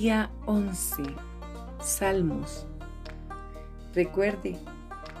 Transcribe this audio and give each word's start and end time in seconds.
Día 0.00 0.30
11. 0.46 1.02
Salmos. 1.78 2.66
Recuerde, 3.94 4.56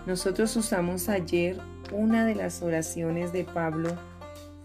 nosotros 0.06 0.56
usamos 0.56 1.10
ayer 1.10 1.58
una 1.92 2.24
de 2.24 2.34
las 2.34 2.62
oraciones 2.62 3.30
de 3.30 3.44
Pablo 3.44 3.90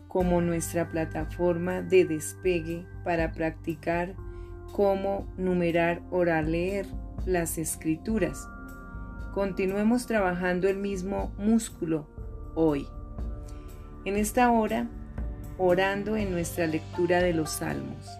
como 0.07 0.39
nuestra 0.39 0.89
plataforma 0.89 1.81
de 1.81 2.05
despegue 2.05 2.85
para 3.03 3.33
practicar 3.33 4.15
cómo 4.71 5.27
numerar 5.35 6.01
o 6.11 6.23
leer 6.23 6.85
las 7.25 7.57
escrituras. 7.57 8.47
Continuemos 9.33 10.07
trabajando 10.07 10.69
el 10.69 10.77
mismo 10.77 11.33
músculo 11.37 12.07
hoy. 12.55 12.87
En 14.05 14.15
esta 14.15 14.49
hora, 14.49 14.87
orando 15.57 16.15
en 16.15 16.31
nuestra 16.31 16.67
lectura 16.67 17.21
de 17.21 17.33
los 17.33 17.49
salmos. 17.49 18.17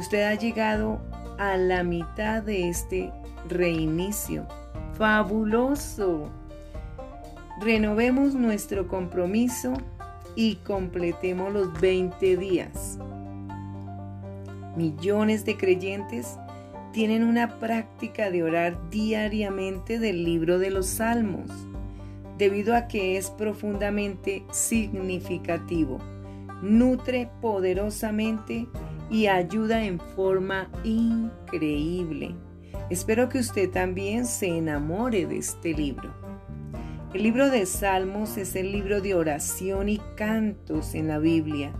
Usted 0.00 0.22
ha 0.22 0.34
llegado 0.34 0.98
a 1.38 1.58
la 1.58 1.84
mitad 1.84 2.42
de 2.42 2.70
este 2.70 3.12
reinicio. 3.50 4.46
Fabuloso. 4.94 6.30
Renovemos 7.60 8.34
nuestro 8.34 8.88
compromiso 8.88 9.74
y 10.34 10.54
completemos 10.64 11.52
los 11.52 11.78
20 11.82 12.38
días. 12.38 12.98
Millones 14.74 15.44
de 15.44 15.58
creyentes 15.58 16.38
tienen 16.94 17.22
una 17.22 17.58
práctica 17.58 18.30
de 18.30 18.42
orar 18.42 18.88
diariamente 18.88 19.98
del 19.98 20.24
libro 20.24 20.58
de 20.58 20.70
los 20.70 20.86
salmos, 20.86 21.50
debido 22.38 22.74
a 22.74 22.88
que 22.88 23.18
es 23.18 23.28
profundamente 23.28 24.44
significativo, 24.50 25.98
nutre 26.62 27.28
poderosamente 27.42 28.66
y 29.10 29.26
ayuda 29.26 29.84
en 29.84 29.98
forma 29.98 30.70
increíble. 30.84 32.34
Espero 32.88 33.28
que 33.28 33.38
usted 33.38 33.70
también 33.70 34.26
se 34.26 34.46
enamore 34.46 35.26
de 35.26 35.38
este 35.38 35.74
libro. 35.74 36.14
El 37.12 37.24
libro 37.24 37.50
de 37.50 37.66
Salmos 37.66 38.36
es 38.36 38.54
el 38.54 38.70
libro 38.70 39.00
de 39.00 39.14
oración 39.14 39.88
y 39.88 40.00
cantos 40.16 40.94
en 40.94 41.08
la 41.08 41.18
Biblia. 41.18 41.72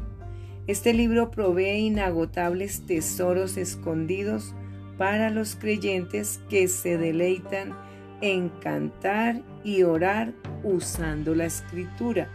Este 0.67 0.93
libro 0.93 1.31
provee 1.31 1.87
inagotables 1.87 2.85
tesoros 2.85 3.57
escondidos 3.57 4.55
para 4.99 5.31
los 5.31 5.57
creyentes 5.57 6.41
que 6.49 6.69
se 6.69 6.99
deleitan 6.99 7.75
en 8.21 8.49
cantar 8.61 9.41
y 9.65 9.83
orar 9.85 10.33
usando 10.63 11.35
la 11.35 11.47
escritura. 11.47 12.29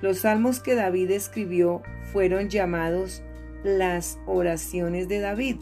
Los 0.00 0.18
salmos 0.18 0.60
que 0.60 0.74
David 0.74 1.10
escribió 1.10 1.82
fueron 2.12 2.48
llamados 2.48 3.22
las 3.62 4.18
oraciones 4.26 5.08
de 5.08 5.20
David. 5.20 5.56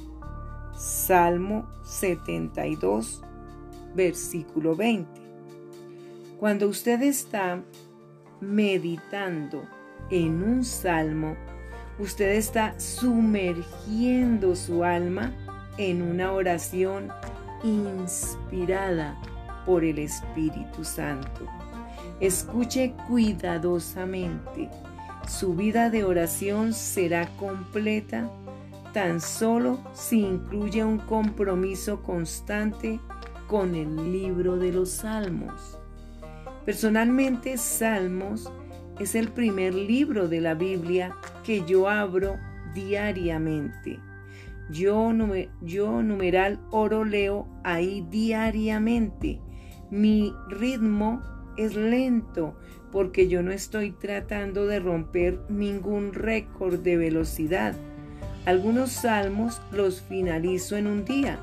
Salmo 0.76 1.68
72, 1.84 3.22
versículo 3.94 4.76
20. 4.76 5.08
Cuando 6.38 6.68
usted 6.68 7.02
está 7.02 7.62
meditando 8.40 9.64
en 10.10 10.42
un 10.42 10.64
salmo, 10.64 11.36
usted 11.98 12.36
está 12.36 12.78
sumergiendo 12.78 14.54
su 14.54 14.84
alma 14.84 15.32
en 15.78 16.02
una 16.02 16.32
oración 16.32 17.08
inspirada 17.64 19.18
por 19.66 19.84
el 19.84 19.98
Espíritu 19.98 20.84
Santo. 20.84 21.46
Escuche 22.20 22.94
cuidadosamente 23.08 24.70
su 25.26 25.54
vida 25.54 25.90
de 25.90 26.04
oración 26.04 26.72
será 26.72 27.26
completa 27.36 28.30
tan 28.92 29.20
solo 29.20 29.78
si 29.92 30.20
incluye 30.20 30.84
un 30.84 30.98
compromiso 30.98 32.02
constante 32.02 33.00
con 33.46 33.74
el 33.74 34.12
libro 34.12 34.56
de 34.56 34.72
los 34.72 34.90
salmos. 34.90 35.78
Personalmente, 36.64 37.56
Salmos 37.56 38.52
es 38.98 39.14
el 39.14 39.28
primer 39.28 39.74
libro 39.74 40.28
de 40.28 40.40
la 40.40 40.54
Biblia 40.54 41.14
que 41.42 41.64
yo 41.64 41.88
abro 41.88 42.36
diariamente. 42.74 43.98
Yo, 44.70 45.10
yo 45.62 46.02
numeral 46.02 46.60
oro 46.70 47.04
leo 47.04 47.48
ahí 47.64 48.06
diariamente. 48.10 49.40
Mi 49.90 50.34
ritmo 50.50 51.22
es 51.58 51.76
lento 51.76 52.54
porque 52.90 53.28
yo 53.28 53.42
no 53.42 53.50
estoy 53.50 53.90
tratando 53.90 54.66
de 54.66 54.80
romper 54.80 55.38
ningún 55.50 56.14
récord 56.14 56.78
de 56.78 56.96
velocidad. 56.96 57.74
Algunos 58.46 58.92
salmos 58.92 59.60
los 59.72 60.00
finalizo 60.00 60.76
en 60.76 60.86
un 60.86 61.04
día. 61.04 61.38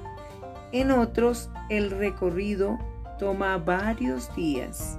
En 0.71 0.89
otros 0.89 1.51
el 1.69 1.91
recorrido 1.91 2.79
toma 3.19 3.57
varios 3.57 4.35
días. 4.35 4.97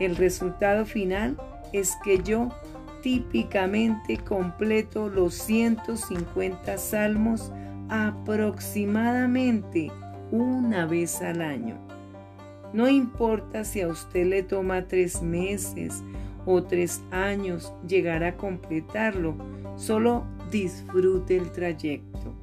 El 0.00 0.16
resultado 0.16 0.84
final 0.84 1.38
es 1.72 1.96
que 2.04 2.22
yo 2.22 2.50
típicamente 3.02 4.18
completo 4.18 5.08
los 5.08 5.34
150 5.34 6.76
salmos 6.76 7.50
aproximadamente 7.88 9.90
una 10.30 10.84
vez 10.86 11.22
al 11.22 11.40
año. 11.40 11.78
No 12.72 12.88
importa 12.88 13.64
si 13.64 13.80
a 13.80 13.88
usted 13.88 14.26
le 14.26 14.42
toma 14.44 14.86
tres 14.86 15.22
meses 15.22 16.04
o 16.46 16.62
tres 16.62 17.02
años 17.10 17.72
llegar 17.86 18.22
a 18.22 18.36
completarlo, 18.36 19.34
solo 19.76 20.24
disfrute 20.50 21.36
el 21.36 21.50
trayecto. 21.50 22.34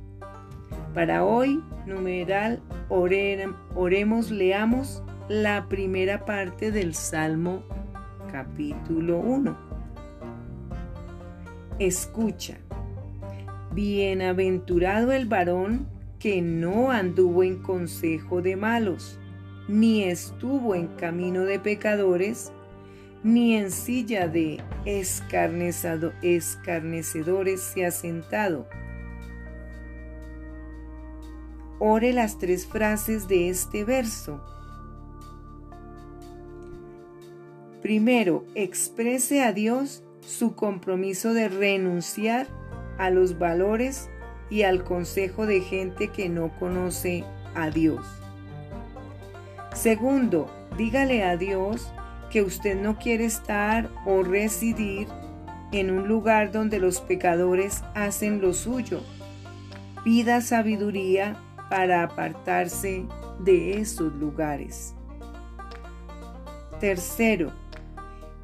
Para 0.94 1.24
hoy, 1.24 1.64
numeral, 1.86 2.62
oremos, 2.90 4.32
leamos 4.32 5.02
la 5.30 5.68
primera 5.70 6.26
parte 6.26 6.72
del 6.72 6.94
Salmo 6.94 7.64
capítulo 8.32 9.20
1. 9.20 9.58
Escucha. 11.80 12.58
Bienaventurado 13.74 15.12
el 15.12 15.28
varón 15.28 15.88
que 16.20 16.42
no 16.42 16.90
anduvo 16.90 17.44
en 17.44 17.62
consejo 17.62 18.42
de 18.42 18.56
malos 18.56 19.20
ni 19.68 20.04
estuvo 20.04 20.76
en 20.76 20.88
camino 20.88 21.44
de 21.44 21.60
pecadores, 21.60 22.52
ni 23.24 23.56
en 23.56 23.72
silla 23.72 24.28
de 24.28 24.62
escarnecedores 24.86 27.62
se 27.62 27.86
ha 27.86 27.92
sentado. 27.92 28.68
Ore 31.80 32.14
las 32.14 32.40
tres 32.40 32.66
frases 32.66 33.28
de 33.28 33.50
este 33.50 33.84
verso. 33.84 34.42
Primero, 37.82 38.46
exprese 38.56 39.44
a 39.44 39.54
Dios 39.54 40.04
su 40.22 40.56
compromiso 40.56 41.34
de 41.34 41.50
renunciar 41.50 42.48
a 42.98 43.10
los 43.10 43.38
valores 43.38 44.10
y 44.50 44.64
al 44.64 44.84
consejo 44.84 45.46
de 45.46 45.62
gente 45.62 46.08
que 46.08 46.30
no 46.30 46.58
conoce 46.58 47.24
a 47.54 47.70
Dios. 47.70 48.27
Segundo, 49.78 50.50
dígale 50.76 51.24
a 51.24 51.38
Dios 51.38 51.94
que 52.32 52.42
usted 52.42 52.82
no 52.82 52.98
quiere 52.98 53.26
estar 53.26 53.92
o 54.08 54.24
residir 54.24 55.08
en 55.72 55.92
un 55.92 56.08
lugar 56.08 56.52
donde 56.52 56.80
los 56.80 57.00
pecadores 57.00 57.84
hacen 57.94 58.42
lo 58.42 58.54
suyo. 58.54 59.02
Pida 60.04 60.42
sabiduría 60.42 61.38
para 61.70 62.02
apartarse 62.02 63.06
de 63.38 63.80
esos 63.80 64.12
lugares. 64.16 64.96
Tercero, 66.80 67.52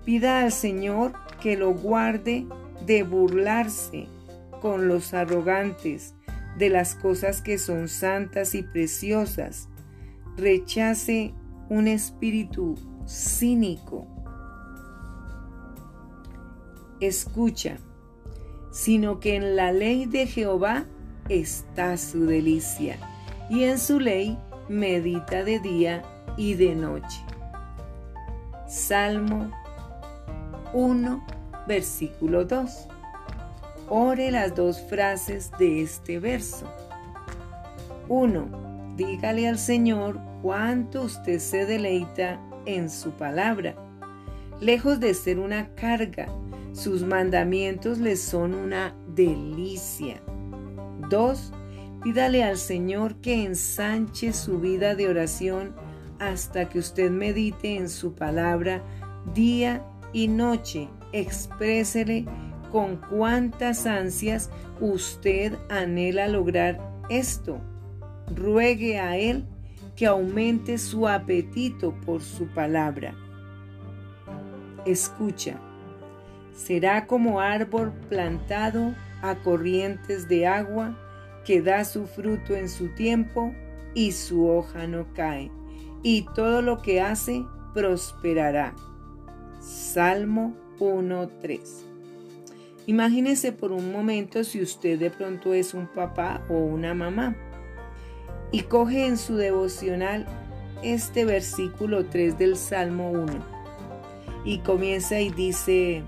pida 0.06 0.42
al 0.42 0.52
Señor 0.52 1.14
que 1.42 1.58
lo 1.58 1.72
guarde 1.72 2.46
de 2.86 3.02
burlarse 3.02 4.08
con 4.62 4.88
los 4.88 5.16
arrogantes 5.16 6.14
de 6.60 6.70
las 6.70 6.94
cosas 6.94 7.42
que 7.42 7.58
son 7.58 7.88
santas 7.88 8.54
y 8.54 8.62
preciosas 8.62 9.68
rechace 10.38 11.34
un 11.70 11.88
espíritu 11.88 12.76
cínico. 13.08 14.08
Escucha, 17.00 17.78
sino 18.72 19.20
que 19.20 19.36
en 19.36 19.56
la 19.56 19.72
ley 19.72 20.06
de 20.06 20.26
Jehová 20.28 20.86
está 21.30 21.98
su 21.98 22.26
delicia, 22.26 22.98
y 23.50 23.64
en 23.64 23.78
su 23.78 24.00
ley 24.00 24.38
medita 24.70 25.44
de 25.44 25.60
día 25.60 26.04
y 26.38 26.54
de 26.56 26.76
noche. 26.76 27.24
Salmo 28.68 29.52
1, 30.74 31.24
versículo 31.68 32.46
2. 32.46 32.88
Ore 33.90 34.32
las 34.32 34.56
dos 34.56 34.82
frases 34.82 35.52
de 35.60 35.82
este 35.82 36.20
verso. 36.20 36.66
1 38.08 38.73
Dígale 38.96 39.48
al 39.48 39.58
Señor 39.58 40.20
cuánto 40.42 41.04
usted 41.04 41.40
se 41.40 41.66
deleita 41.66 42.40
en 42.66 42.90
su 42.90 43.12
palabra. 43.12 43.76
Lejos 44.62 45.00
de 45.00 45.14
ser 45.14 45.40
una 45.40 45.74
carga, 45.74 46.28
sus 46.74 47.04
mandamientos 47.04 47.98
le 47.98 48.16
son 48.16 48.54
una 48.54 48.96
delicia. 49.16 50.22
2. 51.10 51.54
Pídale 52.04 52.44
al 52.44 52.58
Señor 52.58 53.16
que 53.16 53.44
ensanche 53.44 54.32
su 54.32 54.60
vida 54.60 54.94
de 54.94 55.08
oración 55.08 55.76
hasta 56.20 56.70
que 56.70 56.80
usted 56.80 57.10
medite 57.10 57.76
en 57.76 57.90
su 57.90 58.14
palabra 58.14 58.84
día 59.34 59.84
y 60.14 60.28
noche. 60.28 60.90
Exprésele 61.14 62.26
con 62.72 62.98
cuántas 62.98 63.86
ansias 63.86 64.50
usted 64.80 65.54
anhela 65.70 66.28
lograr 66.28 66.80
esto. 67.10 67.60
Ruegue 68.28 69.00
a 69.00 69.18
Él 69.18 69.46
que 69.96 70.06
aumente 70.06 70.78
su 70.78 71.08
apetito 71.08 71.94
por 72.06 72.22
su 72.22 72.48
palabra. 72.48 73.14
Escucha, 74.86 75.60
será 76.54 77.06
como 77.06 77.40
árbol 77.40 77.94
plantado 78.10 78.96
a 79.22 79.36
corrientes 79.36 80.28
de 80.28 80.48
agua 80.48 80.98
que 81.46 81.62
da 81.62 81.86
su 81.86 82.06
fruto 82.06 82.56
en 82.56 82.70
su 82.70 82.90
tiempo 82.90 83.54
y 83.94 84.12
su 84.12 84.48
hoja 84.48 84.88
no 84.88 85.06
cae, 85.14 85.52
y 86.02 86.26
todo 86.34 86.62
lo 86.62 86.82
que 86.82 87.02
hace 87.02 87.46
prosperará. 87.74 88.74
Salmo 89.60 90.56
1.3 90.80 91.60
Imagínese 92.86 93.54
por 93.54 93.72
un 93.72 93.92
momento 93.94 94.44
si 94.44 94.62
usted 94.62 95.00
de 95.00 95.10
pronto 95.10 95.54
es 95.54 95.74
un 95.74 95.88
papá 95.88 96.42
o 96.50 96.56
una 96.56 96.94
mamá 96.94 97.36
y 98.54 98.62
coge 98.62 99.08
en 99.08 99.18
su 99.18 99.36
devocional 99.36 100.28
este 100.84 101.26
versículo 101.26 102.06
3 102.06 102.38
del 102.38 102.56
Salmo 102.56 103.10
1 103.10 103.26
y 104.46 104.60
comienza 104.60 105.20
y 105.20 105.32
dice 105.32 106.04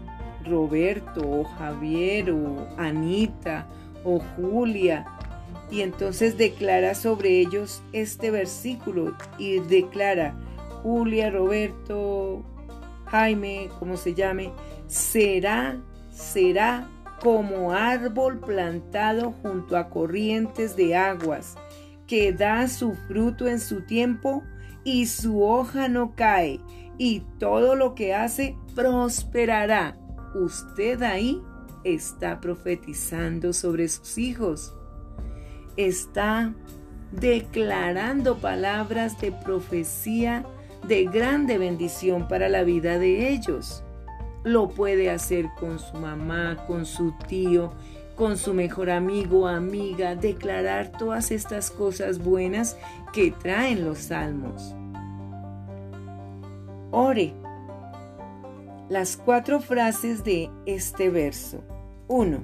Roberto 0.45 1.27
o 1.27 1.43
Javier 1.43 2.29
o 2.29 2.67
Anita 2.77 3.67
o 4.03 4.19
Julia 4.19 5.07
y 5.71 5.81
entonces 5.81 6.37
declara 6.37 6.93
sobre 6.93 7.39
ellos 7.39 7.81
este 7.93 8.29
versículo 8.29 9.15
y 9.39 9.59
declara 9.61 10.35
Julia, 10.83 11.31
Roberto, 11.31 12.43
Jaime, 13.07 13.69
como 13.79 13.97
se 13.97 14.13
llame, 14.13 14.51
será, 14.85 15.77
será 16.11 16.87
como 17.23 17.71
árbol 17.71 18.39
plantado 18.39 19.33
junto 19.41 19.77
a 19.77 19.89
corrientes 19.89 20.75
de 20.75 20.95
aguas 20.95 21.57
que 22.07 22.33
da 22.33 22.67
su 22.67 22.93
fruto 23.07 23.47
en 23.47 23.59
su 23.59 23.81
tiempo 23.81 24.43
y 24.83 25.07
su 25.07 25.43
hoja 25.43 25.87
no 25.87 26.15
cae, 26.15 26.59
y 26.97 27.21
todo 27.39 27.75
lo 27.75 27.95
que 27.95 28.13
hace 28.13 28.55
prosperará. 28.75 29.97
Usted 30.35 31.01
ahí 31.01 31.41
está 31.83 32.39
profetizando 32.39 33.53
sobre 33.53 33.87
sus 33.87 34.17
hijos. 34.17 34.75
Está 35.75 36.53
declarando 37.11 38.37
palabras 38.37 39.19
de 39.19 39.31
profecía 39.31 40.45
de 40.87 41.05
grande 41.05 41.57
bendición 41.57 42.27
para 42.27 42.47
la 42.49 42.63
vida 42.63 42.99
de 42.99 43.29
ellos. 43.29 43.83
Lo 44.43 44.69
puede 44.69 45.09
hacer 45.09 45.47
con 45.59 45.79
su 45.79 45.97
mamá, 45.97 46.65
con 46.67 46.85
su 46.85 47.13
tío 47.27 47.73
con 48.15 48.37
su 48.37 48.53
mejor 48.53 48.89
amigo, 48.89 49.47
amiga, 49.47 50.15
declarar 50.15 50.91
todas 50.91 51.31
estas 51.31 51.69
cosas 51.69 52.19
buenas 52.19 52.77
que 53.13 53.31
traen 53.31 53.85
los 53.85 53.97
salmos. 53.99 54.75
Ore. 56.91 57.33
Las 58.89 59.17
cuatro 59.17 59.59
frases 59.59 60.23
de 60.23 60.49
este 60.65 61.09
verso. 61.09 61.61
1. 62.07 62.39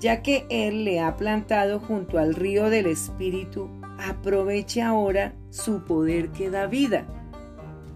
Ya 0.00 0.20
que 0.20 0.46
Él 0.50 0.84
le 0.84 1.00
ha 1.00 1.16
plantado 1.16 1.80
junto 1.80 2.18
al 2.18 2.34
río 2.34 2.68
del 2.68 2.86
Espíritu, 2.86 3.70
aproveche 3.98 4.82
ahora 4.82 5.32
su 5.50 5.84
poder 5.84 6.30
que 6.30 6.50
da 6.50 6.66
vida. 6.66 7.06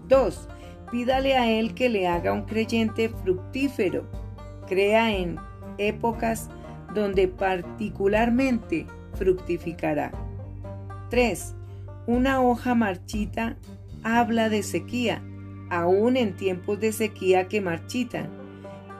2. 0.07 0.47
Pídale 0.89 1.37
a 1.37 1.51
Él 1.51 1.75
que 1.75 1.89
le 1.89 2.07
haga 2.07 2.33
un 2.33 2.43
creyente 2.43 3.09
fructífero. 3.09 4.05
Crea 4.67 5.11
en 5.15 5.37
épocas 5.79 6.49
donde 6.93 7.27
particularmente 7.27 8.85
fructificará. 9.15 10.11
3. 11.09 11.55
Una 12.07 12.41
hoja 12.41 12.75
marchita 12.75 13.57
habla 14.03 14.49
de 14.49 14.63
sequía, 14.63 15.23
aún 15.69 16.17
en 16.17 16.35
tiempos 16.35 16.79
de 16.79 16.91
sequía 16.91 17.47
que 17.47 17.61
marchitan. 17.61 18.29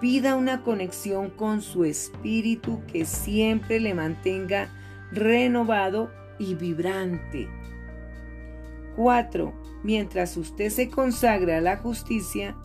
Pida 0.01 0.35
una 0.35 0.63
conexión 0.63 1.29
con 1.29 1.61
su 1.61 1.83
espíritu 1.83 2.81
que 2.91 3.05
siempre 3.05 3.79
le 3.79 3.93
mantenga 3.93 4.69
renovado 5.11 6.09
y 6.37 6.55
vibrante. 6.55 7.49
4. 8.95 9.53
Mientras 9.83 10.37
usted 10.37 10.69
se 10.69 10.89
consagra 10.89 11.57
a 11.57 11.61
la 11.61 11.77
justicia, 11.77 12.55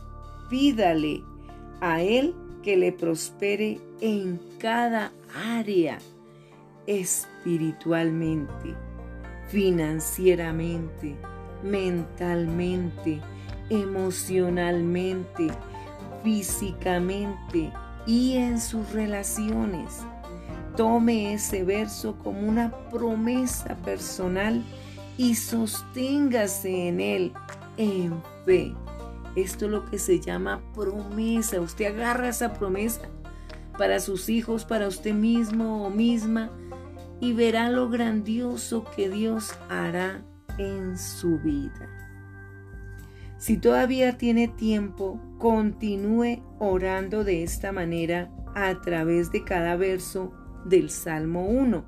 pídale 0.48 1.22
a 1.80 2.02
Él 2.02 2.34
que 2.64 2.76
le 2.78 2.90
prospere 2.92 3.78
en 4.00 4.40
cada 4.58 5.12
área, 5.52 5.98
espiritualmente, 6.86 8.74
financieramente, 9.48 11.14
mentalmente, 11.62 13.20
emocionalmente, 13.68 15.48
físicamente 16.22 17.70
y 18.06 18.36
en 18.36 18.58
sus 18.58 18.90
relaciones. 18.92 20.00
Tome 20.74 21.34
ese 21.34 21.64
verso 21.64 22.16
como 22.24 22.48
una 22.48 22.72
promesa 22.88 23.76
personal 23.84 24.64
y 25.18 25.34
sosténgase 25.34 26.88
en 26.88 27.00
él 27.00 27.32
en 27.76 28.22
fe. 28.46 28.74
Esto 29.36 29.66
es 29.66 29.70
lo 29.70 29.84
que 29.84 29.98
se 29.98 30.20
llama 30.20 30.62
promesa. 30.74 31.60
Usted 31.60 31.86
agarra 31.86 32.28
esa 32.28 32.52
promesa 32.52 33.02
para 33.76 34.00
sus 34.00 34.28
hijos, 34.28 34.64
para 34.64 34.86
usted 34.86 35.14
mismo 35.14 35.84
o 35.84 35.90
misma 35.90 36.50
y 37.20 37.32
verá 37.32 37.70
lo 37.70 37.88
grandioso 37.88 38.84
que 38.96 39.08
Dios 39.08 39.54
hará 39.68 40.22
en 40.58 40.98
su 40.98 41.38
vida. 41.38 41.88
Si 43.38 43.56
todavía 43.58 44.16
tiene 44.16 44.48
tiempo, 44.48 45.20
continúe 45.38 46.42
orando 46.58 47.24
de 47.24 47.42
esta 47.42 47.72
manera 47.72 48.30
a 48.54 48.80
través 48.80 49.32
de 49.32 49.44
cada 49.44 49.76
verso 49.76 50.32
del 50.64 50.90
Salmo 50.90 51.46
1. 51.46 51.84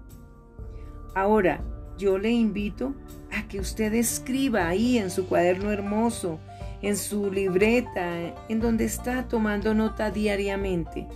Ahora, 1.14 1.64
yo 1.96 2.18
le 2.18 2.30
invito 2.30 2.94
a 3.32 3.48
que 3.48 3.60
usted 3.60 3.94
escriba 3.94 4.68
ahí 4.68 4.98
en 4.98 5.10
su 5.10 5.26
cuaderno 5.26 5.70
hermoso 5.70 6.40
en 6.82 6.96
su 6.96 7.30
libreta, 7.30 8.34
en 8.48 8.60
donde 8.60 8.84
está 8.84 9.28
tomando 9.28 9.74
nota 9.74 10.10
diariamente. 10.10 11.06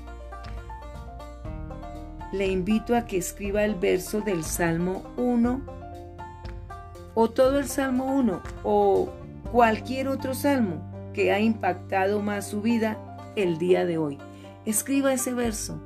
Le 2.33 2.47
invito 2.47 2.97
a 2.97 3.07
que 3.07 3.19
escriba 3.19 3.65
el 3.65 3.75
verso 3.75 4.21
del 4.21 4.45
Salmo 4.45 5.03
1 5.17 5.61
o 7.15 7.31
todo 7.31 7.59
el 7.59 7.67
Salmo 7.67 8.05
1 8.15 8.41
o 8.63 9.11
cualquier 9.51 10.09
otro 10.09 10.35
salmo 10.35 10.81
que 11.13 11.33
ha 11.33 11.41
impactado 11.41 12.23
más 12.23 12.49
su 12.49 12.63
vida 12.63 12.99
el 13.35 13.59
día 13.59 13.85
de 13.85 13.99
hoy. 13.99 14.19
Escriba 14.65 15.13
ese 15.13 15.35
verso. 15.35 15.81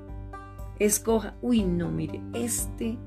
Escoja, 0.78 1.34
uy, 1.40 1.62
no, 1.62 1.90
mire, 1.90 2.20
este, 2.34 2.98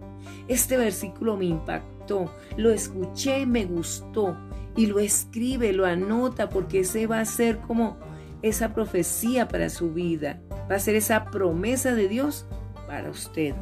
este 0.47 0.77
versículo 0.77 1.37
me 1.37 1.45
impactó, 1.45 2.31
lo 2.55 2.71
escuché, 2.71 3.45
me 3.45 3.65
gustó 3.65 4.35
y 4.77 4.85
lo 4.85 4.99
escribe, 4.99 5.73
lo 5.73 5.85
anota, 5.85 6.49
porque 6.49 6.81
ese 6.81 7.07
va 7.07 7.19
a 7.19 7.25
ser 7.25 7.57
como 7.57 7.97
esa 8.41 8.73
profecía 8.73 9.47
para 9.47 9.69
su 9.69 9.91
vida, 9.91 10.39
va 10.71 10.75
a 10.75 10.79
ser 10.79 10.95
esa 10.95 11.25
promesa 11.25 11.95
de 11.95 12.07
Dios 12.07 12.45
para 12.87 13.09
usted. 13.09 13.55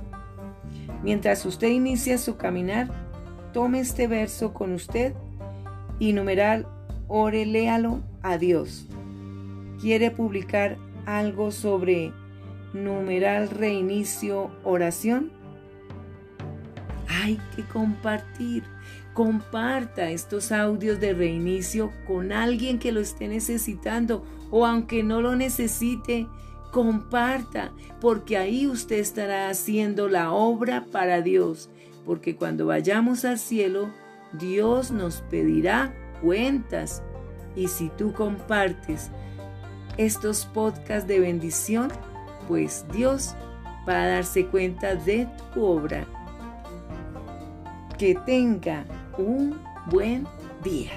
Mientras 1.02 1.46
usted 1.46 1.70
inicia 1.70 2.18
su 2.18 2.36
caminar, 2.36 2.90
tome 3.54 3.80
este 3.80 4.08
verso 4.08 4.54
con 4.54 4.74
usted 4.74 5.14
y 5.98 6.12
numeral, 6.12 6.68
ore, 7.08 7.46
léalo 7.46 8.04
a 8.22 8.38
Dios. 8.38 8.88
¿Quiere 9.80 10.12
publicar 10.12 10.78
algo 11.06 11.52
sobre 11.52 12.12
numeral 12.74 13.50
reinicio 13.50 14.52
oración? 14.66 15.32
Hay 17.26 17.42
que 17.56 17.64
compartir. 17.64 18.64
Comparta 19.16 20.12
estos 20.12 20.52
audios 20.52 21.00
de 21.00 21.12
reinicio 21.14 21.92
con 22.06 22.32
alguien 22.32 22.78
que 22.78 22.92
lo 22.92 23.00
esté 23.00 23.28
necesitando 23.28 24.24
o 24.52 24.64
aunque 24.68 25.02
no 25.02 25.22
lo 25.22 25.36
necesite, 25.36 26.28
comparta, 26.72 27.72
porque 28.00 28.38
ahí 28.38 28.68
usted 28.68 28.98
estará 28.98 29.50
haciendo 29.50 30.08
la 30.08 30.34
obra 30.34 30.86
para 30.92 31.22
Dios, 31.22 31.72
porque 32.06 32.36
cuando 32.36 32.68
vayamos 32.68 33.26
al 33.26 33.40
cielo, 33.40 33.90
Dios 34.34 34.92
nos 34.92 35.22
pedirá 35.22 35.96
cuentas. 36.22 37.02
Y 37.56 37.70
si 37.70 37.90
tú 37.90 38.14
compartes 38.14 39.10
estos 39.98 40.46
podcasts 40.46 41.08
de 41.08 41.22
bendición, 41.22 41.92
pues 42.48 42.86
Dios 42.94 43.34
va 43.90 44.04
a 44.04 44.08
darse 44.10 44.46
cuenta 44.46 44.94
de 44.94 45.28
tu 45.56 45.64
obra 45.64 46.06
Que 47.98 48.14
tenga 48.26 48.84
un 49.18 49.58
buen 49.90 50.28
día. 50.62 50.92